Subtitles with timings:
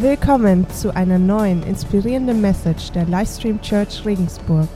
[0.00, 4.66] Willkommen zu einer neuen inspirierenden Message der Livestream Church Regensburg.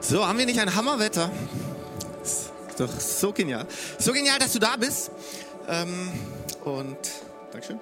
[0.00, 1.30] So, haben wir nicht ein Hammerwetter?
[2.20, 3.64] Ist doch so genial.
[4.00, 5.12] So genial, dass du da bist.
[5.68, 6.10] Ähm,
[6.64, 6.98] und
[7.52, 7.78] Dankeschön.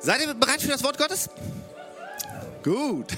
[0.00, 1.28] Seid ihr bereit für das Wort Gottes?
[2.64, 3.12] Gut.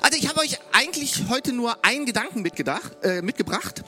[0.00, 2.42] Also ich habe euch eigentlich heute nur einen Gedanken
[3.02, 3.82] äh, mitgebracht.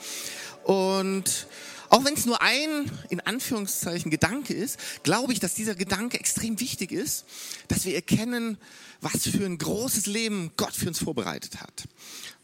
[0.63, 1.47] Und
[1.89, 6.59] auch wenn es nur ein, in Anführungszeichen, Gedanke ist, glaube ich, dass dieser Gedanke extrem
[6.59, 7.25] wichtig ist,
[7.67, 8.57] dass wir erkennen,
[9.01, 11.87] was für ein großes Leben Gott für uns vorbereitet hat.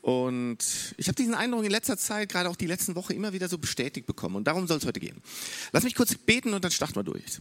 [0.01, 0.57] Und
[0.97, 3.57] ich habe diesen Eindruck in letzter Zeit, gerade auch die letzten Woche, immer wieder so
[3.57, 4.35] bestätigt bekommen.
[4.35, 5.21] Und darum soll es heute gehen.
[5.71, 7.39] Lass mich kurz beten und dann starten wir durch.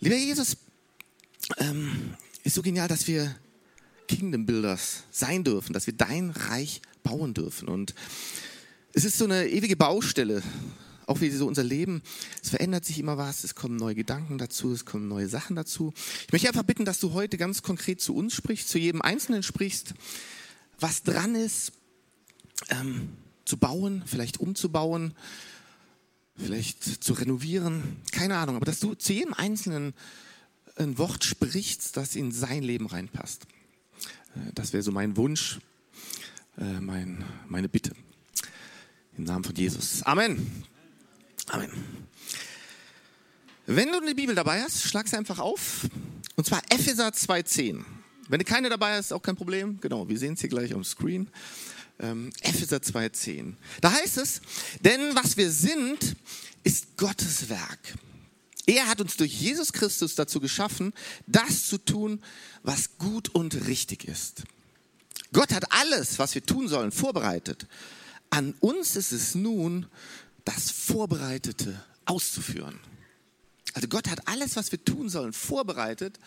[0.00, 0.56] Lieber Jesus,
[1.58, 3.34] ähm, ist so genial, dass wir
[4.06, 7.68] Kingdom Builders sein dürfen, dass wir dein Reich bauen dürfen.
[7.68, 7.94] Und
[8.92, 10.42] es ist so eine ewige Baustelle,
[11.06, 12.02] auch wie so unser Leben.
[12.42, 15.92] Es verändert sich immer was, es kommen neue Gedanken dazu, es kommen neue Sachen dazu.
[16.26, 19.42] Ich möchte einfach bitten, dass du heute ganz konkret zu uns sprichst, zu jedem Einzelnen
[19.42, 19.94] sprichst,
[20.78, 21.72] was dran ist,
[22.70, 23.10] ähm,
[23.44, 25.14] zu bauen, vielleicht umzubauen,
[26.36, 29.94] vielleicht zu renovieren, keine Ahnung, aber dass du zu jedem Einzelnen
[30.76, 33.46] ein Wort sprichst, das in sein Leben reinpasst.
[34.34, 35.60] Äh, das wäre so mein Wunsch,
[36.58, 37.92] äh, mein, meine Bitte.
[39.16, 40.02] Im Namen von Jesus.
[40.02, 40.64] Amen.
[41.48, 41.70] Amen.
[43.66, 45.86] Wenn du eine Bibel dabei hast, schlag sie einfach auf.
[46.36, 47.84] Und zwar Epheser 2,10.
[48.28, 49.78] Wenn du keine dabei hast, auch kein Problem.
[49.80, 51.28] Genau, wir sehen es hier gleich am Screen.
[52.00, 53.54] Ähm, Epheser 2,10.
[53.80, 54.40] Da heißt es,
[54.80, 56.16] denn was wir sind,
[56.62, 57.94] ist Gottes Werk.
[58.66, 60.92] Er hat uns durch Jesus Christus dazu geschaffen,
[61.26, 62.22] das zu tun,
[62.62, 64.44] was gut und richtig ist.
[65.32, 67.66] Gott hat alles, was wir tun sollen, vorbereitet.
[68.30, 69.86] An uns ist es nun,
[70.44, 72.78] das Vorbereitete auszuführen.
[73.72, 76.18] Also Gott hat alles, was wir tun sollen, vorbereitet.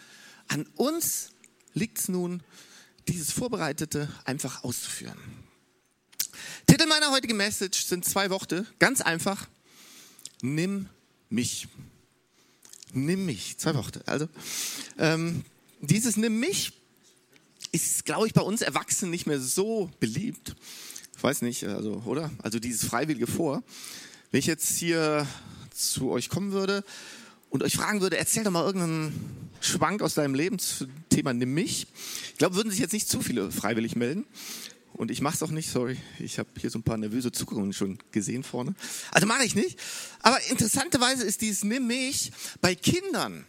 [0.48, 1.30] An uns
[1.74, 2.44] liegt es nun,
[3.08, 5.18] dieses Vorbereitete einfach auszuführen.
[6.66, 9.48] Titel meiner heutigen Message sind zwei Worte, ganz einfach.
[10.42, 10.90] Nimm
[11.30, 11.68] mich
[12.94, 13.58] nimm mich.
[13.58, 14.02] Zwei Worte.
[14.06, 14.28] Also,
[14.98, 15.44] ähm,
[15.82, 16.74] dieses nimm mich
[17.72, 20.56] ist, glaube ich, bei uns Erwachsenen nicht mehr so beliebt.
[21.16, 22.32] Ich weiß nicht, also, oder?
[22.42, 23.64] Also dieses freiwillige Vor.
[24.32, 25.26] Wenn ich jetzt hier
[25.74, 26.84] zu euch kommen würde
[27.50, 31.54] und euch fragen würde, erzähl doch mal irgendeinen Schwank aus deinem Leben zum Thema Nimm
[31.54, 31.88] mich.
[32.32, 34.26] Ich glaube, würden sich jetzt nicht zu viele freiwillig melden.
[34.92, 35.98] Und ich mache es auch nicht, sorry.
[36.20, 38.76] Ich habe hier so ein paar nervöse Zuckungen schon gesehen vorne.
[39.12, 39.80] Also mache ich nicht.
[40.22, 43.46] Aber interessanterweise ist dieses Nimm mich bei Kindern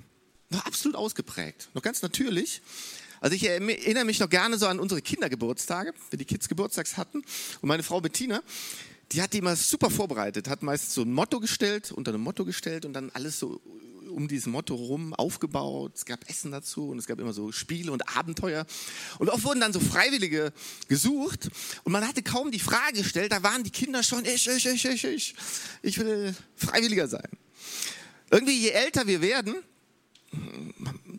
[0.50, 1.71] noch absolut ausgeprägt.
[1.75, 2.62] Noch ganz natürlich.
[3.21, 7.25] Also ich erinnere mich noch gerne so an unsere Kindergeburtstage, wenn die Kids Geburtstags hatten.
[7.61, 8.43] Und meine Frau Bettina,
[9.12, 12.44] die hat die immer super vorbereitet, hat meistens so ein Motto gestellt, unter einem Motto
[12.44, 13.60] gestellt und dann alles so
[14.08, 15.92] um dieses Motto rum aufgebaut.
[15.94, 18.66] Es gab Essen dazu und es gab immer so Spiele und Abenteuer.
[19.19, 20.52] Und oft wurden dann so Freiwillige
[20.88, 21.50] gesucht
[21.84, 24.84] und man hatte kaum die Frage gestellt, da waren die Kinder schon, ich, ich, ich,
[24.84, 25.34] ich, ich,
[25.82, 27.28] ich will Freiwilliger sein.
[28.30, 29.54] Irgendwie, je älter wir werden,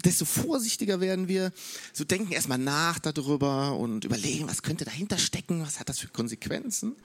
[0.06, 1.52] desto vorsichtiger werden wir,
[1.94, 6.08] so denken erstmal nach darüber und überlegen, was könnte dahinter stecken, was hat das für
[6.08, 6.96] Konsequenzen.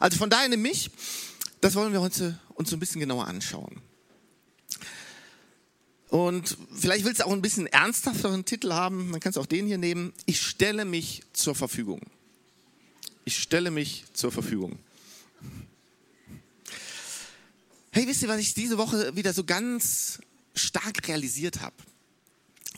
[0.00, 0.90] Also von daher mich,
[1.60, 3.82] das wollen wir heute uns so ein bisschen genauer anschauen.
[6.08, 9.66] Und vielleicht willst du auch ein bisschen ernsthafteren Titel haben, dann kannst du auch den
[9.66, 10.12] hier nehmen.
[10.24, 12.00] Ich stelle mich zur Verfügung.
[13.26, 14.78] Ich stelle mich zur Verfügung.
[17.90, 20.20] Hey, wisst ihr, was ich diese Woche wieder so ganz
[20.54, 21.74] stark realisiert habe?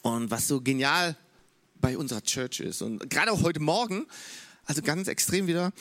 [0.03, 1.17] Und was so genial
[1.81, 2.83] bei unserer Church ist.
[2.83, 4.07] Und gerade auch heute Morgen,
[4.65, 5.73] also ganz extrem wieder,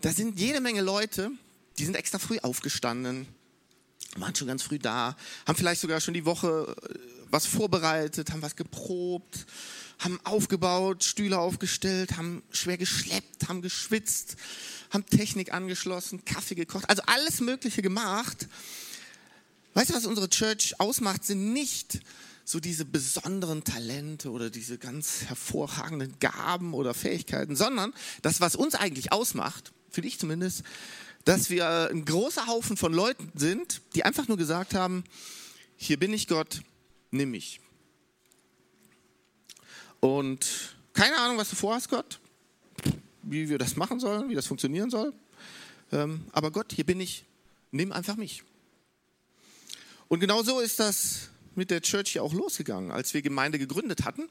[0.00, 1.30] da sind jede Menge Leute,
[1.78, 3.26] die sind extra früh aufgestanden,
[4.16, 6.98] waren schon ganz früh da, haben vielleicht sogar schon die Woche äh,
[7.30, 9.46] was vorbereitet, haben was geprobt,
[9.98, 14.36] haben aufgebaut, Stühle aufgestellt, haben schwer geschleppt, haben geschwitzt,
[14.90, 18.48] haben Technik angeschlossen, Kaffee gekocht, also alles Mögliche gemacht.
[19.74, 22.00] Weißt du, was unsere Church ausmacht, sind nicht
[22.48, 27.92] so diese besonderen Talente oder diese ganz hervorragenden Gaben oder Fähigkeiten, sondern
[28.22, 30.62] das, was uns eigentlich ausmacht, für dich zumindest,
[31.26, 35.04] dass wir ein großer Haufen von Leuten sind, die einfach nur gesagt haben,
[35.76, 36.62] hier bin ich Gott,
[37.10, 37.60] nimm mich.
[40.00, 42.18] Und keine Ahnung, was du vorhast, Gott,
[43.24, 45.12] wie wir das machen sollen, wie das funktionieren soll.
[45.92, 47.26] Ähm, aber Gott, hier bin ich,
[47.72, 48.42] nimm einfach mich.
[50.08, 51.28] Und genau so ist das
[51.58, 52.90] mit der Church hier auch losgegangen.
[52.90, 54.28] Als wir Gemeinde gegründet hatten,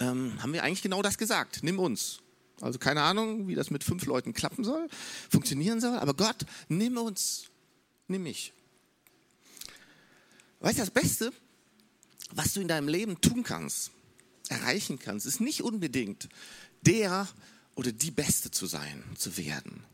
[0.00, 1.58] ähm, haben wir eigentlich genau das gesagt.
[1.62, 2.20] Nimm uns.
[2.60, 4.88] Also keine Ahnung, wie das mit fünf Leuten klappen soll,
[5.28, 7.46] funktionieren soll, aber Gott, nimm uns,
[8.06, 8.52] nimm mich.
[10.60, 11.32] Weißt du, das Beste,
[12.30, 13.90] was du in deinem Leben tun kannst,
[14.48, 16.28] erreichen kannst, ist nicht unbedingt
[16.82, 17.28] der
[17.74, 19.84] oder die Beste zu sein, zu werden.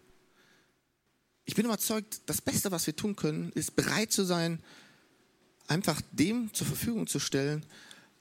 [1.47, 4.63] Ich bin überzeugt, das Beste, was wir tun können, ist bereit zu sein,
[5.71, 7.65] einfach dem zur Verfügung zu stellen,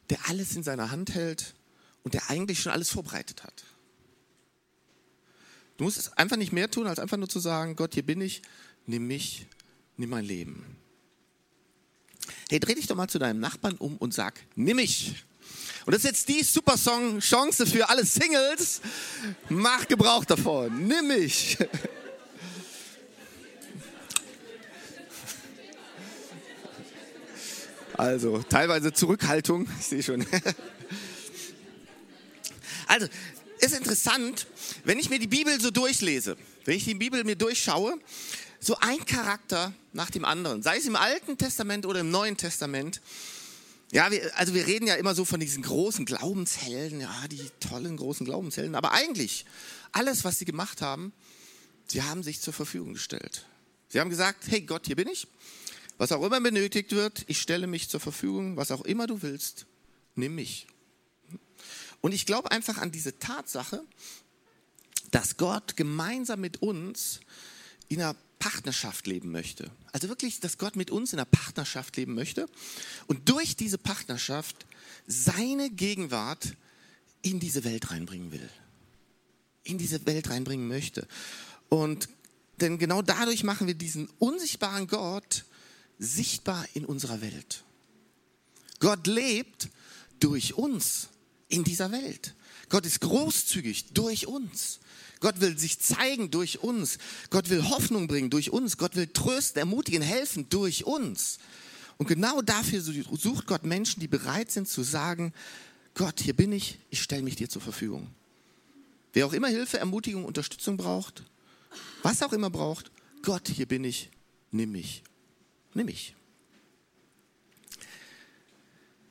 [0.10, 1.56] der alles in seiner Hand hält
[2.04, 3.64] und der eigentlich schon alles vorbereitet hat.
[5.78, 8.42] Du musst einfach nicht mehr tun, als einfach nur zu sagen, Gott, hier bin ich,
[8.86, 9.48] nimm mich,
[9.98, 10.78] nimm mein Leben.
[12.50, 15.26] Hey, dreh dich doch mal zu deinem Nachbarn um und sag, nimm mich.
[15.86, 18.82] Und das ist jetzt die super Chance für alle Singles.
[19.50, 20.88] Mach Gebrauch davon.
[20.88, 21.58] Nimm mich.
[28.00, 30.26] Also, teilweise Zurückhaltung, ich sehe schon.
[32.88, 33.08] Also,
[33.60, 34.48] ist interessant,
[34.86, 38.00] wenn ich mir die Bibel so durchlese, wenn ich die Bibel mir durchschaue,
[38.62, 43.02] so ein Charakter nach dem anderen, sei es im Alten Testament oder im Neuen Testament.
[43.92, 47.98] Ja, wir, also wir reden ja immer so von diesen großen Glaubenshelden, ja, die tollen
[47.98, 49.46] großen Glaubenshelden, aber eigentlich
[49.92, 51.12] alles, was sie gemacht haben,
[51.88, 53.46] sie haben sich zur Verfügung gestellt.
[53.90, 55.28] Sie haben gesagt, hey Gott, hier bin ich.
[56.00, 59.66] Was auch immer benötigt wird, ich stelle mich zur Verfügung, was auch immer du willst,
[60.16, 60.66] nimm mich.
[62.00, 63.84] Und ich glaube einfach an diese Tatsache,
[65.12, 67.20] dass Gott gemeinsam mit uns
[67.90, 69.70] in einer Partnerschaft leben möchte.
[69.92, 72.48] Also wirklich, dass Gott mit uns in einer Partnerschaft leben möchte
[73.08, 74.66] und durch diese Partnerschaft
[75.06, 76.56] seine Gegenwart
[77.22, 78.50] in diese Welt reinbringen will.
[79.64, 81.10] In diese Welt reinbringen möchte.
[81.68, 82.08] Und
[82.62, 85.44] denn genau dadurch machen wir diesen unsichtbaren Gott
[86.00, 87.64] sichtbar in unserer Welt.
[88.80, 89.70] Gott lebt
[90.20, 91.10] durch uns
[91.50, 92.34] in dieser Welt.
[92.70, 94.80] Gott ist großzügig durch uns.
[95.20, 96.98] Gott will sich zeigen durch uns.
[97.30, 98.78] Gott will Hoffnung bringen durch uns.
[98.78, 101.40] Gott will trösten, ermutigen, helfen durch uns.
[101.98, 105.34] Und genau dafür sucht Gott Menschen, die bereit sind zu sagen,
[105.96, 108.08] Gott, hier bin ich, ich stelle mich dir zur Verfügung.
[109.12, 111.24] Wer auch immer Hilfe, Ermutigung, Unterstützung braucht,
[112.04, 112.92] was auch immer braucht,
[113.22, 114.10] Gott, hier bin ich,
[114.52, 115.04] nimm mich.
[115.74, 116.16] Nimm mich.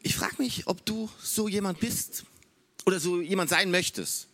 [0.02, 2.24] Ich frage mich, ob du so jemand bist
[2.86, 4.28] oder so jemand sein möchtest,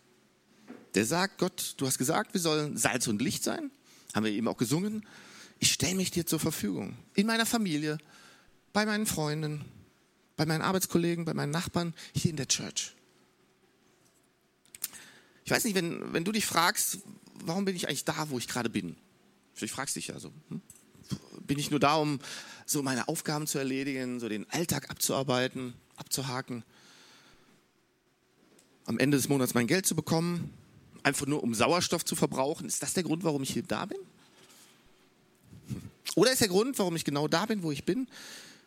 [0.94, 3.70] der sagt, Gott, du hast gesagt, wir sollen Salz und Licht sein,
[4.14, 5.06] haben wir eben auch gesungen.
[5.58, 7.98] Ich stelle mich dir zur Verfügung, in meiner Familie,
[8.72, 9.64] bei meinen Freunden,
[10.36, 12.92] bei meinen Arbeitskollegen, bei meinen Nachbarn, hier in der Church.
[15.44, 16.98] Ich weiß nicht, wenn, wenn du dich fragst,
[17.44, 18.96] warum bin ich eigentlich da, wo ich gerade bin?
[19.54, 20.32] Vielleicht fragst du dich ja so.
[20.48, 20.60] Hm?
[21.40, 22.18] Bin ich nur da, um
[22.66, 26.64] so meine Aufgaben zu erledigen, so den Alltag abzuarbeiten, abzuhaken,
[28.86, 30.50] am Ende des Monats mein Geld zu bekommen,
[31.02, 32.66] einfach nur um Sauerstoff zu verbrauchen.
[32.66, 33.98] Ist das der Grund, warum ich hier da bin?
[36.16, 38.06] Oder ist der Grund, warum ich genau da bin, wo ich bin,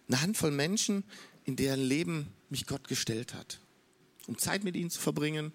[0.07, 1.04] eine Handvoll Menschen,
[1.45, 3.60] in deren Leben mich Gott gestellt hat,
[4.28, 5.54] um Zeit mit ihnen zu verbringen,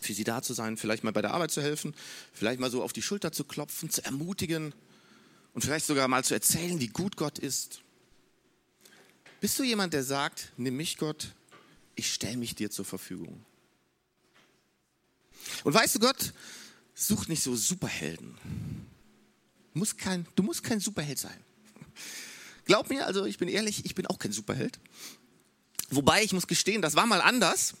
[0.00, 1.94] für sie da zu sein, vielleicht mal bei der Arbeit zu helfen,
[2.32, 4.72] vielleicht mal so auf die Schulter zu klopfen, zu ermutigen,
[5.52, 7.80] und vielleicht sogar mal zu erzählen, wie gut Gott ist.
[9.40, 11.32] Bist du jemand, der sagt, nimm mich Gott,
[11.94, 13.44] ich stelle mich dir zur Verfügung.
[15.64, 16.32] Und weißt du, Gott
[16.94, 18.36] sucht nicht so Superhelden.
[19.72, 21.36] Muss kein, du musst kein Superheld sein.
[22.66, 24.78] Glaub mir, also ich bin ehrlich, ich bin auch kein Superheld.
[25.90, 27.74] Wobei ich muss gestehen, das war mal anders.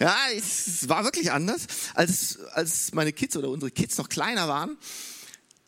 [0.00, 4.76] Ja, es war wirklich anders, als, als meine Kids oder unsere Kids noch kleiner waren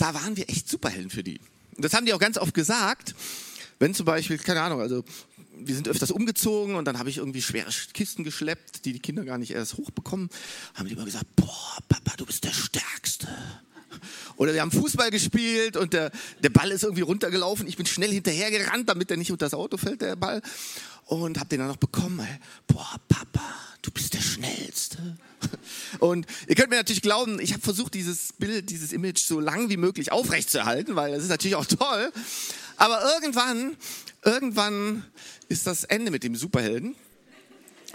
[0.01, 1.41] da waren wir echt Superhelden für die.
[1.77, 3.15] Das haben die auch ganz oft gesagt.
[3.79, 5.05] Wenn zum Beispiel, keine Ahnung, also
[5.57, 9.25] wir sind öfters umgezogen und dann habe ich irgendwie schwere Kisten geschleppt, die die Kinder
[9.25, 10.31] gar nicht erst hochbekommen,
[10.75, 13.29] haben die immer gesagt, boah, Papa, du bist der Stärkste.
[14.37, 16.11] Oder wir haben Fußball gespielt und der,
[16.43, 17.67] der Ball ist irgendwie runtergelaufen.
[17.67, 20.43] Ich bin schnell hinterhergerannt, damit er nicht unter das Auto fällt, der Ball.
[21.07, 22.21] Und habe den dann noch bekommen.
[22.21, 22.39] Ey.
[22.67, 25.17] Boah, Papa, du bist der Schnellste.
[25.99, 29.71] Und ihr könnt mir natürlich glauben, ich habe versucht, dieses Bild, dieses Image so lang
[29.71, 32.13] wie möglich aufrechtzuerhalten, weil das ist natürlich auch toll.
[32.77, 33.77] Aber irgendwann,
[34.25, 35.05] irgendwann
[35.49, 36.95] ist das Ende mit dem Superhelden.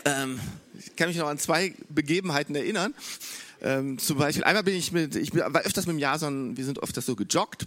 [0.03, 0.39] Ähm,
[0.77, 2.93] ich kann mich noch an zwei Begebenheiten erinnern.
[3.65, 6.81] Ähm, zum Beispiel, einmal bin ich mit, ich war öfters mit dem Jason, wir sind
[6.83, 7.65] öfters so gejoggt.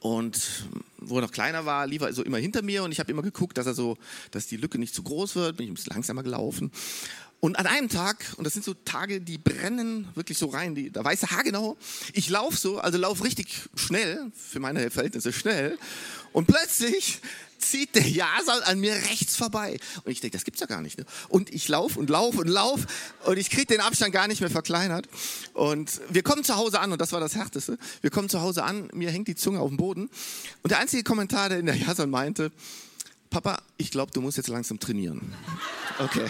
[0.00, 0.64] Und
[0.96, 3.20] wo er noch kleiner war, lief er so immer hinter mir und ich habe immer
[3.20, 3.98] geguckt, dass er so,
[4.30, 6.70] dass die Lücke nicht zu groß wird, bin ich ein bisschen langsamer gelaufen.
[7.40, 10.90] Und an einem Tag, und das sind so Tage, die brennen wirklich so rein, die,
[10.90, 11.76] da weiß er haargenau,
[12.14, 15.78] ich laufe so, also laufe richtig schnell, für meine Verhältnisse schnell,
[16.32, 17.20] und plötzlich
[17.58, 19.78] zieht der Jason an mir rechts vorbei.
[20.04, 20.98] Und ich denke, das gibt's ja gar nicht.
[20.98, 21.04] Ne?
[21.28, 22.86] Und ich laufe und laufe und laufe
[23.24, 25.08] und ich kriege den Abstand gar nicht mehr verkleinert.
[25.54, 27.78] Und wir kommen zu Hause an und das war das Härteste.
[28.00, 30.10] Wir kommen zu Hause an, mir hängt die Zunge auf dem Boden.
[30.62, 32.52] Und der einzige Kommentar, der in der Jason meinte,
[33.30, 35.34] Papa, ich glaube, du musst jetzt langsam trainieren.
[35.98, 36.26] Okay,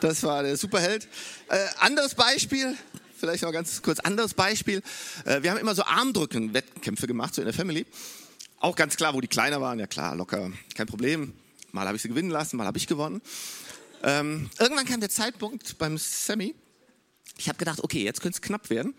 [0.00, 1.06] das war der Superheld.
[1.48, 2.74] Äh, anderes Beispiel,
[3.18, 4.82] vielleicht noch ganz kurz, anderes Beispiel.
[5.24, 7.86] Äh, wir haben immer so Armdrücken-Wettkämpfe gemacht, so in der Family.
[8.62, 11.32] Auch ganz klar, wo die kleiner waren, ja klar, locker, kein Problem.
[11.72, 13.20] Mal habe ich sie gewinnen lassen, mal habe ich gewonnen.
[14.04, 16.54] Ähm, irgendwann kam der Zeitpunkt beim Sammy.
[17.38, 18.94] Ich habe gedacht, okay, jetzt könnte es knapp werden.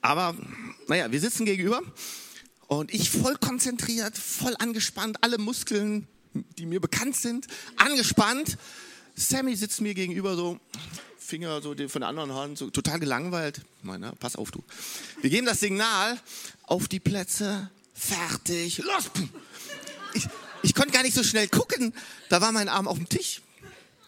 [0.00, 0.34] Aber
[0.88, 1.82] naja, wir sitzen gegenüber
[2.66, 6.08] und ich voll konzentriert, voll angespannt, alle Muskeln,
[6.56, 7.46] die mir bekannt sind,
[7.76, 8.56] angespannt.
[9.16, 10.58] Sammy sitzt mir gegenüber so,
[11.18, 13.60] Finger so von der anderen Hand, so total gelangweilt.
[13.82, 14.64] Meine, pass auf du.
[15.20, 16.18] Wir geben das Signal
[16.62, 19.10] auf die Plätze, fertig, los.
[20.14, 20.26] Ich,
[20.62, 21.94] ich konnte gar nicht so schnell gucken.
[22.28, 23.40] Da war mein Arm auf dem Tisch.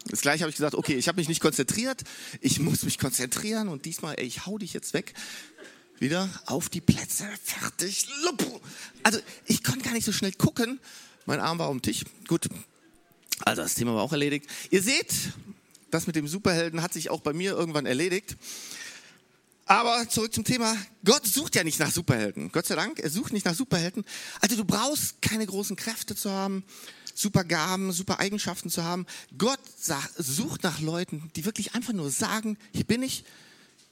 [0.09, 2.03] Das gleiche habe ich gesagt, okay, ich habe mich nicht konzentriert,
[2.41, 5.15] ich muss mich konzentrieren und diesmal, ey, ich hau dich jetzt weg.
[5.99, 8.07] Wieder auf die Plätze, fertig.
[9.03, 10.79] Also ich konnte gar nicht so schnell gucken.
[11.25, 12.05] Mein Arm war auf dem Tisch.
[12.29, 12.49] Gut,
[13.41, 14.47] also das Thema war auch erledigt.
[14.71, 15.13] Ihr seht,
[15.91, 18.37] das mit dem Superhelden hat sich auch bei mir irgendwann erledigt.
[19.69, 20.77] Aber zurück zum Thema.
[21.05, 22.53] Gott sucht ja nicht nach Superhelden.
[22.53, 24.05] Gott sei Dank, er sucht nicht nach Superhelden.
[24.41, 26.65] Also du brauchst keine großen Kräfte zu haben,
[27.17, 29.07] super Gaben, super Eigenschaften zu haben.
[29.37, 29.59] Gott
[30.17, 33.25] sucht nach Leuten, die wirklich einfach nur sagen, hier bin ich,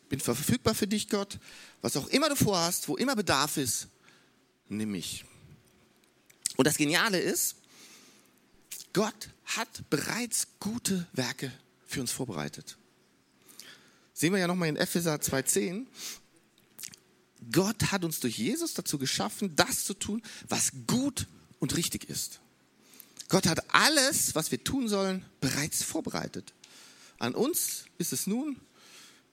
[0.09, 1.40] bin verfügbar für dich, Gott.
[1.83, 3.88] Was auch immer du vorhast, wo immer Bedarf ist,
[4.69, 5.25] nimm mich.
[6.57, 7.57] Und das Geniale ist,
[8.93, 11.50] Gott hat bereits gute Werke
[11.85, 12.76] für uns vorbereitet.
[14.14, 15.87] Sehen wir ja nochmal in Epheser 2,10.
[17.52, 21.26] Gott hat uns durch Jesus dazu geschaffen, das zu tun, was gut
[21.59, 22.40] und richtig ist.
[23.28, 26.54] Gott hat alles, was wir tun sollen, bereits vorbereitet.
[27.18, 28.61] An uns ist es nun,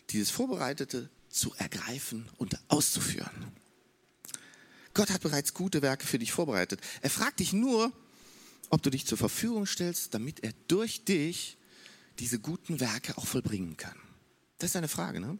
[0.09, 3.51] dieses Vorbereitete zu ergreifen und auszuführen.
[4.93, 6.81] Gott hat bereits gute Werke für dich vorbereitet.
[7.01, 7.93] Er fragt dich nur,
[8.69, 11.57] ob du dich zur Verfügung stellst, damit er durch dich
[12.19, 13.95] diese guten Werke auch vollbringen kann.
[14.61, 15.39] Das ist eine Frage, ne?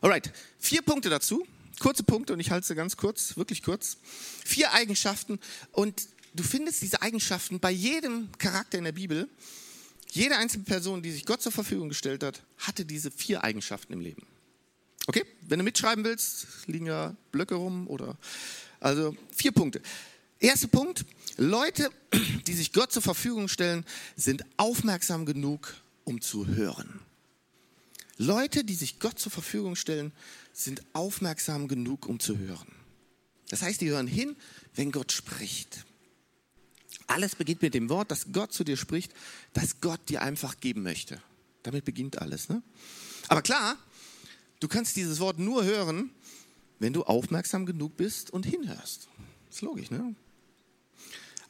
[0.00, 1.44] Alright, vier Punkte dazu.
[1.80, 3.96] Kurze Punkte und ich halte sie ganz kurz, wirklich kurz.
[4.44, 5.40] Vier Eigenschaften
[5.72, 9.28] und du findest diese Eigenschaften bei jedem Charakter in der Bibel.
[10.12, 14.00] Jede einzelne Person, die sich Gott zur Verfügung gestellt hat, hatte diese vier Eigenschaften im
[14.02, 14.22] Leben.
[15.08, 18.16] Okay, wenn du mitschreiben willst, liegen ja Blöcke rum oder
[18.78, 19.82] also vier Punkte.
[20.38, 21.04] Erster Punkt:
[21.36, 21.90] Leute,
[22.46, 23.84] die sich Gott zur Verfügung stellen,
[24.14, 25.74] sind aufmerksam genug,
[26.04, 27.00] um zu hören.
[28.18, 30.12] Leute, die sich Gott zur Verfügung stellen,
[30.52, 32.68] sind aufmerksam genug, um zu hören.
[33.48, 34.36] Das heißt, die hören hin,
[34.74, 35.86] wenn Gott spricht.
[37.06, 39.14] Alles beginnt mit dem Wort, dass Gott zu dir spricht,
[39.54, 41.22] das Gott dir einfach geben möchte.
[41.62, 42.48] Damit beginnt alles.
[42.48, 42.62] Ne?
[43.28, 43.78] Aber klar,
[44.60, 46.10] du kannst dieses Wort nur hören,
[46.80, 49.08] wenn du aufmerksam genug bist und hinhörst.
[49.48, 50.14] ist logisch, ne?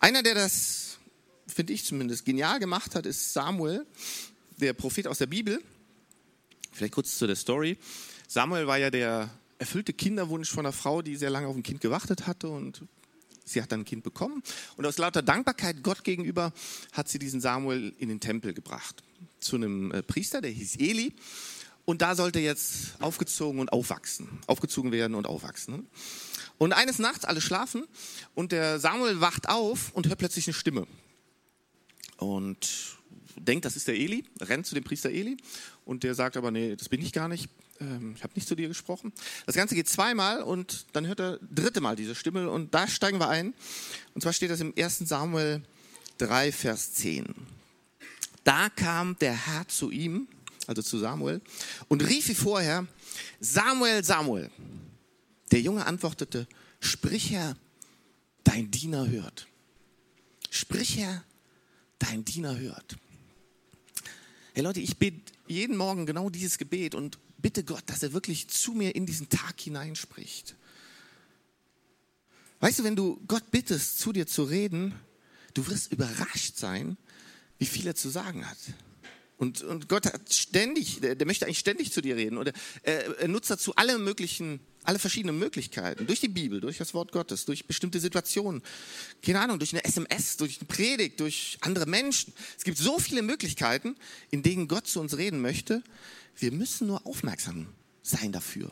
[0.01, 0.99] Einer, der das,
[1.47, 3.85] finde ich zumindest, genial gemacht hat, ist Samuel,
[4.59, 5.61] der Prophet aus der Bibel.
[6.79, 7.77] Vielleicht kurz zu der Story.
[8.29, 11.81] Samuel war ja der erfüllte Kinderwunsch von einer Frau, die sehr lange auf ein Kind
[11.81, 12.85] gewartet hatte und
[13.45, 14.45] sie hat dann ein Kind bekommen.
[14.77, 16.53] Und aus lauter Dankbarkeit Gott gegenüber
[16.93, 19.03] hat sie diesen Samuel in den Tempel gebracht.
[19.41, 21.13] Zu einem äh, Priester, der hieß Eli.
[21.85, 24.29] Und da sollte jetzt aufgezogen und aufwachsen.
[24.47, 25.89] Aufgezogen werden und aufwachsen.
[26.59, 27.89] Und eines Nachts alle schlafen
[28.37, 30.87] und der Samuel wacht auf und hört plötzlich eine Stimme.
[32.19, 32.99] Und
[33.41, 35.37] denkt, das ist der Eli, rennt zu dem Priester Eli
[35.89, 37.49] und der sagt aber, nee, das bin ich gar nicht,
[37.81, 39.11] ähm, ich habe nicht zu dir gesprochen.
[39.47, 43.19] Das Ganze geht zweimal und dann hört er dritte Mal diese Stimme und da steigen
[43.19, 43.55] wir ein.
[44.15, 44.99] Und zwar steht das im 1.
[44.99, 45.63] Samuel
[46.19, 47.35] 3, Vers 10.
[48.45, 50.29] Da kam der Herr zu ihm,
[50.67, 51.41] also zu Samuel,
[51.89, 52.87] und rief wie vorher,
[53.41, 54.51] Samuel, Samuel.
[55.53, 56.47] Der Junge antwortete,
[56.81, 57.57] sprich Herr,
[58.45, 59.49] dein Diener hört.
[60.51, 61.25] Sprich Herr,
[61.99, 62.99] dein Diener hört.
[64.59, 68.49] Hey Leute, ich bete jeden Morgen genau dieses Gebet und bitte Gott, dass er wirklich
[68.49, 70.57] zu mir in diesen Tag hineinspricht.
[72.59, 74.97] Weißt du, wenn du Gott bittest, zu dir zu reden,
[75.55, 76.97] du wirst überrascht sein,
[77.59, 78.59] wie viel er zu sagen hat.
[79.39, 82.39] Und, und Gott hat ständig, der, der möchte eigentlich ständig zu dir reden.
[82.39, 82.53] Oder
[82.83, 86.09] er, er nutzt dazu alle möglichen, alle verschiedenen Möglichkeiten.
[86.09, 88.63] Durch die Bibel, durch das Wort Gottes, durch bestimmte Situationen.
[89.23, 92.33] Keine Ahnung, durch eine SMS, durch eine Predigt, durch andere Menschen.
[92.57, 93.95] Es gibt so viele Möglichkeiten,
[94.31, 95.85] in denen Gott zu uns reden möchte.
[96.37, 97.69] Wir müssen nur aufmerksam
[98.03, 98.71] sein dafür.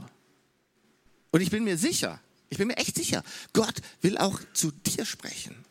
[1.31, 5.05] Und ich bin mir sicher, ich bin mir echt sicher, Gott will auch zu dir
[5.05, 5.66] sprechen.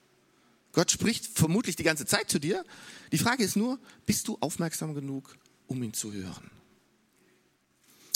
[0.76, 2.66] Gott spricht vermutlich die ganze Zeit zu dir.
[3.14, 6.52] Die Frage ist nur, bist du aufmerksam genug, um ihn zu hören?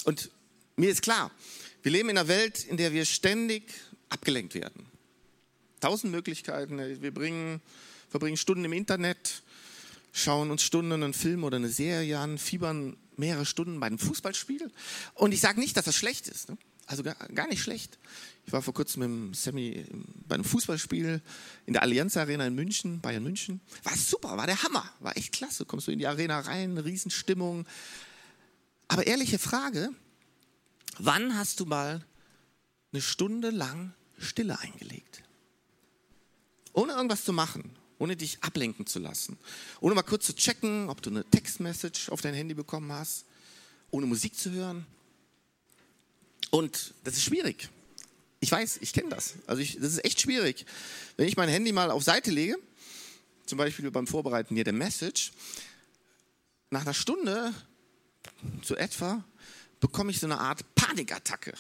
[0.04, 0.30] Und
[0.76, 1.32] mir ist klar,
[1.84, 3.64] wir leben in einer Welt, in der wir ständig
[4.10, 4.86] abgelenkt werden.
[5.80, 6.78] Tausend Möglichkeiten.
[7.02, 7.62] Wir bringen,
[8.10, 9.42] verbringen Stunden im Internet,
[10.12, 14.70] schauen uns Stunden einen Film oder eine Serie an, fiebern mehrere Stunden bei einem Fußballspiel.
[15.14, 16.50] Und ich sage nicht, dass das schlecht ist.
[16.50, 16.58] Ne?
[16.90, 18.00] Also gar, gar nicht schlecht.
[18.48, 19.86] Ich war vor kurzem mit dem Sammy
[20.28, 21.22] bei einem Fußballspiel
[21.68, 23.62] in der Allianz Arena in München, Bayern München.
[23.84, 25.66] War super, war der Hammer, war echt klasse.
[25.66, 27.68] Kommst du in die Arena rein, Riesenstimmung.
[28.88, 29.92] Aber ehrliche Frage,
[30.98, 32.04] wann hast du mal
[32.92, 35.22] eine Stunde lang Stille eingelegt?
[36.74, 39.38] Ohne irgendwas zu machen, ohne dich ablenken zu lassen,
[39.80, 43.28] ohne mal kurz zu checken, ob du eine Textmessage auf dein Handy bekommen hast,
[43.92, 44.88] ohne Musik zu hören,
[46.52, 47.70] und das ist schwierig.
[48.40, 49.34] Ich weiß, ich kenne das.
[49.48, 50.66] Also ich, das ist echt schwierig.
[51.18, 52.58] Wenn ich mein Handy mal auf Seite lege,
[53.46, 55.32] zum Beispiel beim Vorbereiten hier der Message,
[56.70, 57.54] nach einer Stunde,
[58.64, 59.24] so etwa,
[59.80, 61.54] bekomme ich so eine Art Panikattacke.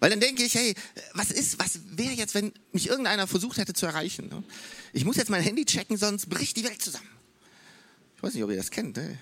[0.00, 0.74] Weil dann denke ich, hey,
[1.14, 4.28] was ist, was wäre jetzt, wenn mich irgendeiner versucht hätte zu erreichen?
[4.28, 4.42] Ne?
[4.92, 7.08] Ich muss jetzt mein Handy checken, sonst bricht die Welt zusammen.
[8.16, 8.96] Ich weiß nicht, ob ihr das kennt.
[8.96, 9.18] Ne?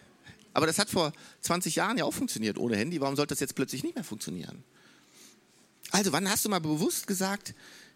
[0.54, 3.00] Aber das hat vor 20 Jahren ja auch funktioniert ohne Handy.
[3.00, 4.64] Warum sollte das jetzt plötzlich nicht mehr funktionieren?
[5.90, 7.54] Also, wann hast du mal bewusst gesagt,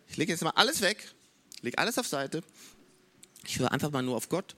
[0.08, 1.14] ich lege jetzt mal alles weg,
[1.62, 2.42] lege alles auf Seite,
[3.46, 4.56] ich höre einfach mal nur auf Gott,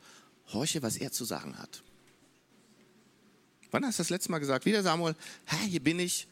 [0.53, 1.83] horche, was er zu sagen hat.
[3.71, 5.15] Wann hast du das letzte Mal gesagt, wieder Samuel,
[5.45, 6.27] hey, hier bin ich,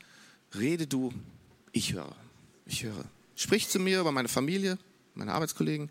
[0.55, 1.13] rede du,
[1.73, 2.17] ich höre,
[2.67, 3.05] ich höre.
[3.37, 4.79] Sprich zu mir über meine Familie,
[5.15, 5.91] meine Arbeitskollegen,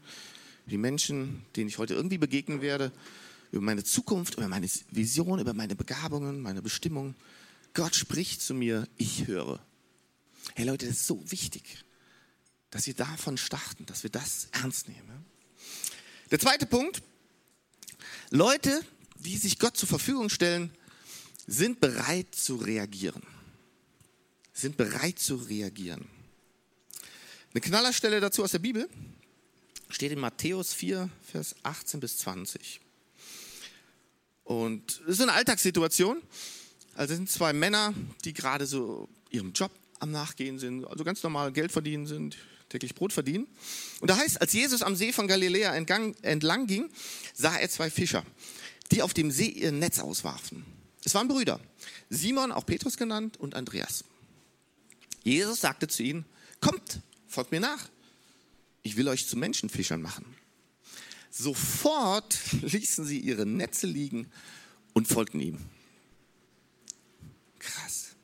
[0.66, 2.92] die Menschen, denen ich heute irgendwie begegnen werde
[3.52, 7.16] über meine Zukunft, über meine Vision, über meine Begabungen, meine Bestimmung.
[7.74, 9.60] Gott spricht zu mir, ich höre.
[10.56, 11.84] Hey Leute, das ist so wichtig,
[12.70, 15.26] dass wir davon starten, dass wir das ernst nehmen.
[16.32, 17.02] Der zweite Punkt,
[18.30, 18.82] Leute,
[19.20, 20.72] die sich Gott zur Verfügung stellen,
[21.46, 23.24] sind bereit zu reagieren.
[24.54, 26.08] Sind bereit zu reagieren.
[27.52, 28.90] Eine Knallerstelle dazu aus der Bibel
[29.90, 32.82] steht in Matthäus 4, Vers 18 bis 20.
[34.48, 36.22] Und das ist eine Alltagssituation.
[36.96, 41.22] Also es sind zwei Männer, die gerade so ihrem Job am Nachgehen sind, also ganz
[41.22, 42.38] normal Geld verdienen sind,
[42.70, 43.46] täglich Brot verdienen.
[44.00, 46.90] Und da heißt, als Jesus am See von Galiläa entgang, entlang ging,
[47.34, 48.24] sah er zwei Fischer,
[48.92, 50.66] die auf dem See ihr Netz auswarfen.
[51.04, 51.60] Es waren Brüder,
[52.10, 54.06] Simon, auch Petrus genannt, und Andreas.
[55.24, 56.26] Jesus sagte zu ihnen,
[56.62, 57.90] kommt, folgt mir nach.
[58.82, 60.26] Ich will euch zu Menschenfischern machen.
[61.38, 64.28] Sofort ließen sie ihre Netze liegen
[64.94, 65.60] und folgten ihm.
[67.60, 68.16] Krass.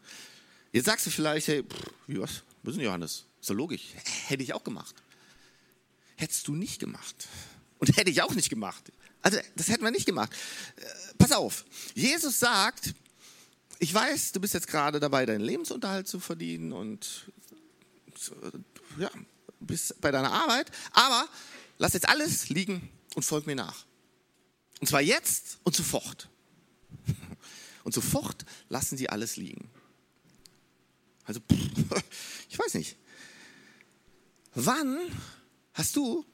[0.71, 2.41] Jetzt sagst du vielleicht, hey, pff, wie was?
[2.63, 3.26] Ist denn Johannes?
[3.39, 3.84] Ist doch logisch.
[4.28, 4.95] Hätte ich auch gemacht.
[6.15, 7.28] Hättest du nicht gemacht.
[7.78, 8.91] Und hätte ich auch nicht gemacht.
[9.21, 10.32] Also, das hätten wir nicht gemacht.
[10.78, 10.86] Äh,
[11.17, 11.65] pass auf.
[11.93, 12.95] Jesus sagt,
[13.78, 17.32] ich weiß, du bist jetzt gerade dabei, deinen Lebensunterhalt zu verdienen und
[18.97, 19.12] ja,
[19.60, 21.28] bist bei deiner Arbeit, aber
[21.78, 23.86] lass jetzt alles liegen und folg mir nach.
[24.80, 26.30] Und zwar jetzt und sofort.
[27.84, 29.69] Und sofort lassen sie alles liegen.
[31.26, 31.41] Also,
[32.49, 32.95] ich weiß nicht.
[34.56, 34.99] Wann
[35.73, 36.26] hast du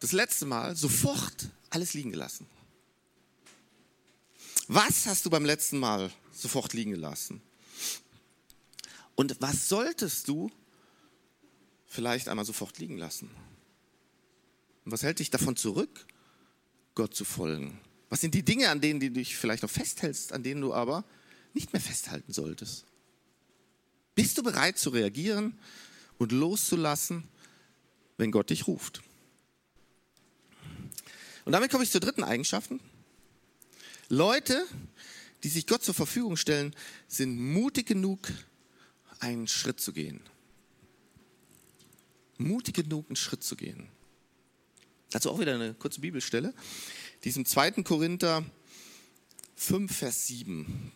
[0.00, 2.46] das letzte Mal sofort alles liegen gelassen?
[4.66, 7.42] Was hast du beim letzten Mal sofort liegen gelassen?
[9.14, 10.50] Und was solltest du
[11.86, 13.30] vielleicht einmal sofort liegen lassen?
[14.84, 16.06] Und was hält dich davon zurück,
[16.94, 17.80] Gott zu folgen?
[18.10, 21.04] Was sind die Dinge, an denen du dich vielleicht noch festhältst, an denen du aber
[21.54, 22.84] nicht mehr festhalten solltest?
[24.14, 25.58] Bist du bereit zu reagieren
[26.18, 27.24] und loszulassen,
[28.16, 29.02] wenn Gott dich ruft?
[31.44, 32.70] Und damit komme ich zur dritten Eigenschaft.
[34.08, 34.64] Leute,
[35.42, 36.74] die sich Gott zur Verfügung stellen,
[37.08, 38.28] sind mutig genug,
[39.18, 40.20] einen Schritt zu gehen.
[42.38, 43.88] Mutig genug, einen Schritt zu gehen.
[45.14, 46.52] Dazu auch wieder eine kurze Bibelstelle.
[47.22, 47.84] Diesem 2.
[47.84, 48.44] Korinther
[49.54, 50.90] 5, Vers 7.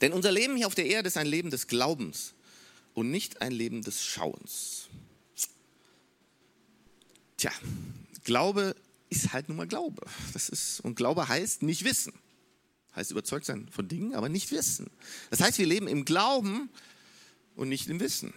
[0.00, 2.32] Denn unser Leben hier auf der Erde ist ein Leben des Glaubens
[2.94, 4.88] und nicht ein Leben des Schauens.
[7.36, 7.52] Tja,
[8.24, 8.74] Glaube
[9.10, 10.06] ist halt nun mal Glaube.
[10.32, 12.14] Das ist, und Glaube heißt nicht wissen.
[12.96, 14.90] Heißt überzeugt sein von Dingen, aber nicht wissen.
[15.28, 16.70] Das heißt, wir leben im Glauben
[17.56, 18.32] und nicht im Wissen.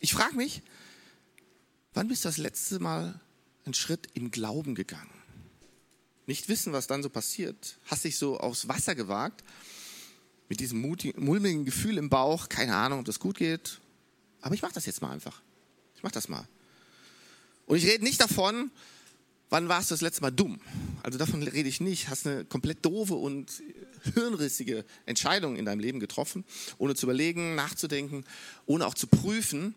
[0.00, 0.62] Ich frage mich,
[1.94, 3.20] wann bist du das letzte Mal
[3.64, 5.10] einen Schritt im Glauben gegangen?
[6.26, 7.78] Nicht wissen, was dann so passiert.
[7.84, 9.44] Hast dich so aufs Wasser gewagt,
[10.48, 13.80] mit diesem mulmigen Gefühl im Bauch, keine Ahnung, ob das gut geht.
[14.40, 15.42] Aber ich mache das jetzt mal einfach.
[15.96, 16.46] Ich mache das mal.
[17.66, 18.70] Und ich rede nicht davon,
[19.48, 20.60] wann warst du das letzte Mal dumm?
[21.02, 22.08] Also davon rede ich nicht.
[22.08, 23.62] Hast eine komplett doofe und
[24.14, 26.44] hirnrissige Entscheidung in deinem Leben getroffen,
[26.78, 28.24] ohne zu überlegen, nachzudenken,
[28.66, 29.74] ohne auch zu prüfen.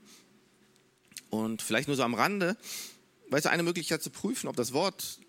[1.30, 2.58] Und vielleicht nur so am Rande,
[3.30, 5.20] weißt du, eine Möglichkeit zu prüfen, ob das Wort,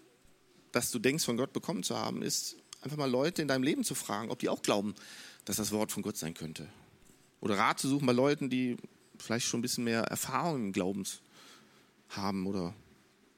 [0.72, 3.84] das du denkst, von Gott bekommen zu haben, ist, einfach mal Leute in deinem Leben
[3.84, 4.94] zu fragen, ob die auch glauben,
[5.44, 6.68] dass das Wort von Gott sein könnte.
[7.40, 8.76] Oder Rat zu suchen bei Leuten, die
[9.18, 11.20] vielleicht schon ein bisschen mehr Erfahrung im Glaubens
[12.10, 12.74] haben oder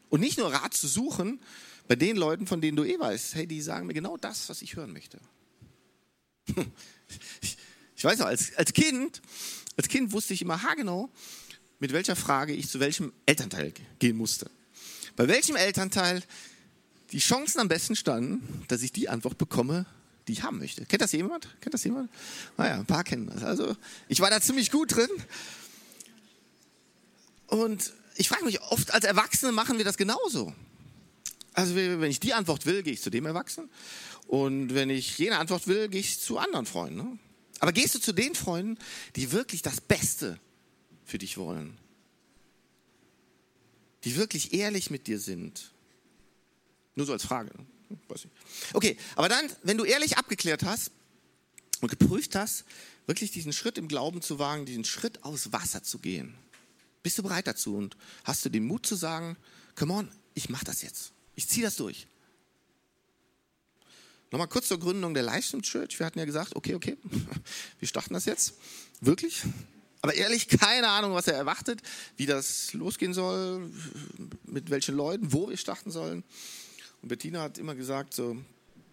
[0.09, 1.41] und nicht nur Rat zu suchen
[1.87, 4.63] bei den Leuten, von denen du eh weißt, hey, die sagen mir genau das, was
[4.63, 5.21] ich hören möchte.
[8.01, 9.21] Ich weiß noch, als, als Kind,
[9.77, 11.11] als Kind wusste ich immer haargenau,
[11.81, 14.51] mit welcher Frage ich zu welchem Elternteil gehen musste.
[15.17, 16.23] Bei welchem Elternteil
[17.11, 19.87] die Chancen am besten standen, dass ich die Antwort bekomme,
[20.29, 20.87] die ich haben möchte.
[20.87, 21.49] Kennt das jemand?
[21.61, 22.11] Kennt das jemand?
[22.57, 23.43] Naja, ein paar kennen das.
[23.43, 23.77] Also,
[24.09, 25.09] ich war da ziemlich gut drin.
[27.49, 30.55] Und ich frage mich, oft als Erwachsene machen wir das genauso.
[31.53, 33.69] Also wenn ich die Antwort will, gehe ich zu dem Erwachsenen.
[34.29, 36.97] Und wenn ich jene Antwort will, gehe ich zu anderen Freunden.
[36.97, 37.19] Ne?
[37.59, 38.79] Aber gehst du zu den Freunden,
[39.17, 40.39] die wirklich das Beste
[41.11, 41.77] für dich wollen?
[44.05, 45.73] Die wirklich ehrlich mit dir sind?
[46.95, 47.53] Nur so als Frage.
[48.73, 50.93] Okay, aber dann, wenn du ehrlich abgeklärt hast
[51.81, 52.65] und geprüft hast,
[53.07, 56.35] wirklich diesen Schritt im Glauben zu wagen, diesen Schritt aus Wasser zu gehen,
[57.03, 59.37] bist du bereit dazu und hast du den Mut zu sagen,
[59.75, 61.13] come on, ich mache das jetzt.
[61.35, 62.07] Ich ziehe das durch.
[64.31, 65.99] Nochmal kurz zur Gründung der Livestream Church.
[65.99, 66.97] Wir hatten ja gesagt, okay, okay,
[67.81, 68.55] wir starten das jetzt.
[69.01, 69.43] Wirklich?
[70.03, 71.83] Aber ehrlich, keine Ahnung, was er erwartet,
[72.17, 73.71] wie das losgehen soll,
[74.45, 76.25] mit welchen Leuten, wo wir starten sollen.
[77.03, 78.37] Und Bettina hat immer gesagt, so,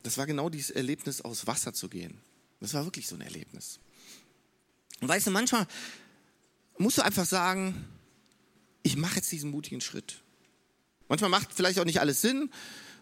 [0.04, 2.20] das war genau dieses Erlebnis, aus Wasser zu gehen.
[2.60, 3.80] Das war wirklich so ein Erlebnis.
[5.00, 5.68] Und weißt du, manchmal
[6.78, 7.86] musst du einfach sagen,
[8.84, 10.22] ich mache jetzt diesen mutigen Schritt.
[11.08, 12.50] Manchmal macht vielleicht auch nicht alles Sinn,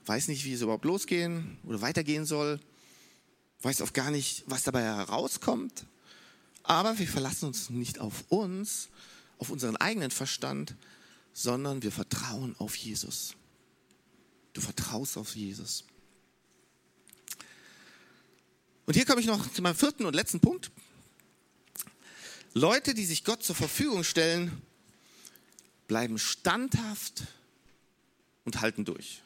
[0.05, 2.59] weiß nicht, wie es überhaupt losgehen oder weitergehen soll,
[3.61, 5.85] weiß auch gar nicht, was dabei herauskommt.
[6.65, 8.89] Aber wir verlassen uns nicht auf uns,
[9.37, 10.75] auf unseren eigenen Verstand,
[11.31, 13.35] sondern wir vertrauen auf Jesus.
[14.53, 15.83] Du vertraust auf Jesus.
[18.85, 20.71] Und hier komme ich noch zu meinem vierten und letzten Punkt.
[22.53, 24.61] Leute, die sich Gott zur Verfügung stellen,
[25.87, 27.23] bleiben standhaft
[28.43, 29.21] und halten durch.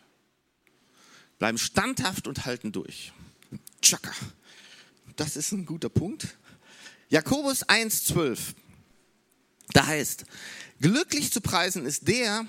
[1.37, 3.13] Bleiben standhaft und halten durch.
[3.81, 4.11] Tschakka.
[5.15, 6.35] Das ist ein guter Punkt.
[7.09, 8.39] Jakobus 1,12.
[9.73, 10.25] Da heißt,
[10.79, 12.45] glücklich zu preisen ist der,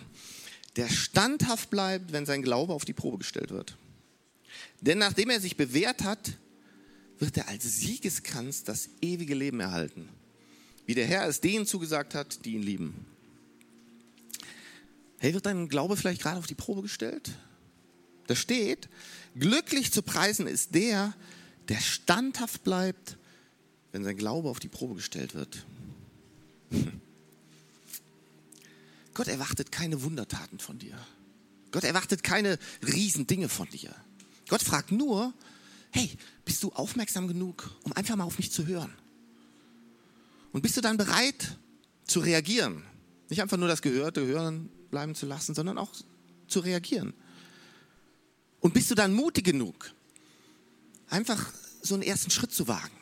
[0.76, 3.76] der standhaft bleibt, wenn sein Glaube auf die Probe gestellt wird.
[4.80, 6.32] Denn nachdem er sich bewährt hat,
[7.18, 10.08] wird er als Siegeskranz das ewige Leben erhalten,
[10.86, 13.06] wie der Herr es denen zugesagt hat, die ihn lieben.
[15.18, 17.30] Hey, wird dein Glaube vielleicht gerade auf die Probe gestellt?
[18.26, 18.88] Da steht,
[19.38, 21.14] glücklich zu preisen ist der,
[21.68, 23.18] der standhaft bleibt,
[23.92, 25.64] wenn sein Glaube auf die Probe gestellt wird.
[29.14, 30.98] Gott erwartet keine Wundertaten von dir.
[31.72, 33.94] Gott erwartet keine Riesendinge von dir.
[34.48, 35.32] Gott fragt nur,
[35.90, 36.10] hey,
[36.44, 38.92] bist du aufmerksam genug, um einfach mal auf mich zu hören?
[40.52, 41.56] Und bist du dann bereit
[42.04, 42.82] zu reagieren?
[43.28, 45.90] Nicht einfach nur das Gehörte hören bleiben zu lassen, sondern auch
[46.48, 47.14] zu reagieren.
[48.60, 49.92] Und bist du dann mutig genug,
[51.08, 52.96] einfach so einen ersten Schritt zu wagen,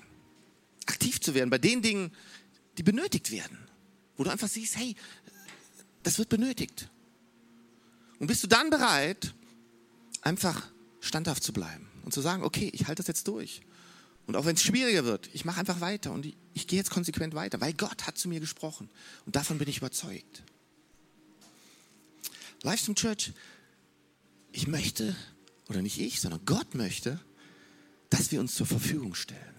[0.88, 2.12] aktiv zu werden bei den Dingen,
[2.78, 3.58] die benötigt werden,
[4.16, 4.96] wo du einfach siehst, hey,
[6.02, 6.88] das wird benötigt.
[8.18, 9.34] Und bist du dann bereit,
[10.22, 10.68] einfach
[11.00, 13.60] standhaft zu bleiben und zu sagen, okay, ich halte das jetzt durch.
[14.26, 16.90] Und auch wenn es schwieriger wird, ich mache einfach weiter und ich, ich gehe jetzt
[16.90, 18.90] konsequent weiter, weil Gott hat zu mir gesprochen.
[19.24, 20.42] Und davon bin ich überzeugt.
[22.62, 23.32] Livestream Church,
[24.52, 25.16] ich möchte,
[25.68, 27.20] oder nicht ich, sondern Gott möchte,
[28.10, 29.57] dass wir uns zur Verfügung stellen.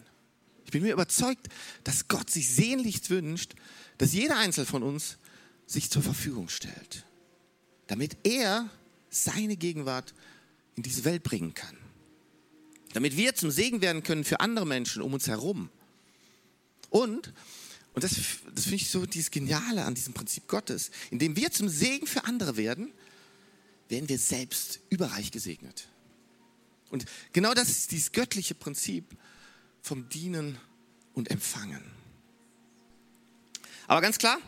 [0.70, 1.48] Ich bin mir überzeugt,
[1.84, 3.56] dass Gott sich sehnlichst wünscht,
[3.98, 5.18] dass jeder Einzelne von uns
[5.66, 7.08] sich zur Verfügung stellt,
[7.88, 8.70] damit er
[9.10, 10.14] seine Gegenwart
[10.76, 11.76] in diese Welt bringen kann.
[12.94, 15.72] Damit wir zum Segen werden können für andere Menschen um uns herum.
[16.92, 17.34] Und
[17.94, 18.12] und das,
[18.54, 20.92] das finde ich so dieses Geniale an diesem Prinzip Gottes.
[21.10, 22.94] Indem wir zum Segen für andere werden,
[23.88, 25.88] werden wir selbst überreich gesegnet.
[26.92, 29.18] Und genau das ist dieses göttliche Prinzip
[29.82, 30.58] vom Dienen
[31.14, 31.84] und Empfangen.
[33.88, 34.40] Aber ganz klar,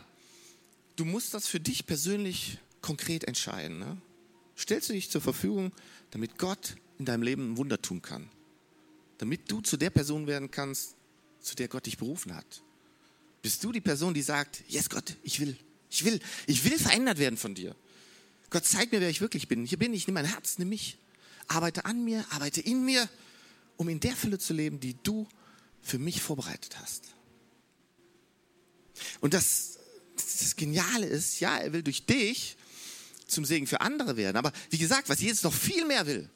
[0.96, 3.78] du musst das für dich persönlich konkret entscheiden.
[3.78, 3.96] Ne?
[4.56, 5.72] Stellst du dich zur Verfügung,
[6.10, 8.28] damit Gott in deinem Leben ein Wunder tun kann?
[9.18, 10.94] Damit du zu der Person werden kannst,
[11.40, 12.62] zu der Gott dich berufen hat?
[13.42, 15.56] Bist du die Person, die sagt, yes Gott, ich will,
[15.90, 17.74] ich will, ich will verändert werden von dir.
[18.50, 19.64] Gott, zeig mir, wer ich wirklich bin.
[19.64, 20.98] Hier bin ich, nimm mein Herz, nimm mich.
[21.48, 23.08] Arbeite an mir, arbeite in mir,
[23.76, 25.26] um in der Fülle zu leben, die du
[25.80, 27.14] für mich vorbereitet hast.
[29.20, 29.78] Und das,
[30.16, 32.56] das Geniale ist, ja, er will durch dich
[33.26, 34.36] zum Segen für andere werden.
[34.36, 36.28] Aber wie gesagt, was Jesus noch viel mehr will,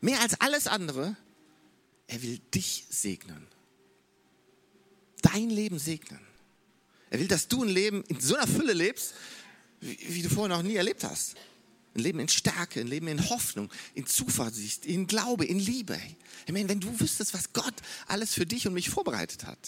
[0.00, 1.16] mehr als alles andere,
[2.06, 3.46] er will dich segnen.
[5.22, 6.20] Dein Leben segnen.
[7.10, 9.14] Er will, dass du ein Leben in so einer Fülle lebst,
[9.80, 11.34] wie, wie du vorher noch nie erlebt hast.
[11.94, 15.98] Ein Leben in Stärke, ein Leben in Hoffnung, in Zuversicht, in Glaube, in Liebe.
[16.46, 17.74] Ich meine, wenn du wüsstest, was Gott
[18.06, 19.58] alles für dich und mich vorbereitet hat.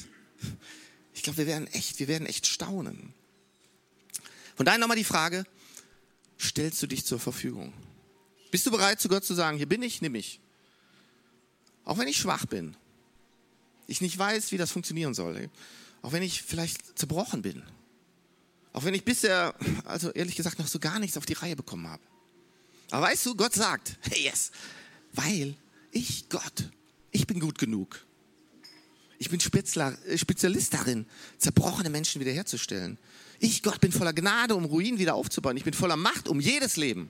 [1.14, 3.12] Ich glaube, wir werden echt, wir werden echt staunen.
[4.54, 5.44] Von daher nochmal die Frage,
[6.38, 7.72] stellst du dich zur Verfügung?
[8.50, 10.40] Bist du bereit, zu Gott zu sagen, hier bin ich, nimm mich.
[11.84, 12.76] Auch wenn ich schwach bin.
[13.86, 15.50] Ich nicht weiß, wie das funktionieren soll.
[16.02, 17.62] Auch wenn ich vielleicht zerbrochen bin.
[18.72, 19.54] Auch wenn ich bisher,
[19.84, 22.02] also ehrlich gesagt, noch so gar nichts auf die Reihe bekommen habe.
[22.90, 24.50] Aber weißt du, Gott sagt, hey yes,
[25.12, 25.56] weil
[25.90, 26.70] ich Gott,
[27.10, 28.04] ich bin gut genug.
[29.18, 31.06] Ich bin äh, Spezialist darin,
[31.38, 32.98] zerbrochene Menschen wiederherzustellen.
[33.38, 35.56] Ich, Gott, bin voller Gnade, um Ruinen wieder aufzubauen.
[35.56, 37.08] Ich bin voller Macht, um jedes Leben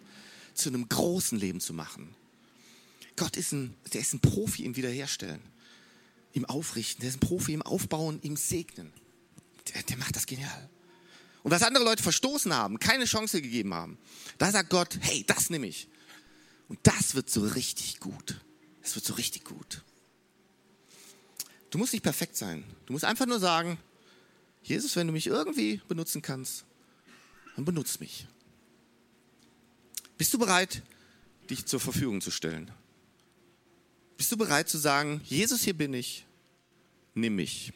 [0.54, 2.14] zu einem großen Leben zu machen.
[3.16, 5.40] Gott ist ein, der ist ein Profi im Wiederherstellen,
[6.32, 8.92] im Aufrichten, der ist ein Profi im Aufbauen, im Segnen.
[9.72, 10.68] Der, der macht das genial.
[11.42, 13.98] Und was andere Leute verstoßen haben, keine Chance gegeben haben,
[14.38, 15.88] da sagt Gott, hey, das nehme ich.
[16.68, 18.40] Und das wird so richtig gut.
[18.82, 19.82] Es wird so richtig gut.
[21.70, 22.64] Du musst nicht perfekt sein.
[22.86, 23.78] Du musst einfach nur sagen,
[24.62, 26.64] Jesus, wenn du mich irgendwie benutzen kannst,
[27.56, 28.26] dann benutzt mich.
[30.16, 30.82] Bist du bereit,
[31.50, 32.70] dich zur Verfügung zu stellen?
[34.16, 36.24] Bist du bereit zu sagen, Jesus, hier bin ich,
[37.14, 37.72] nimm mich.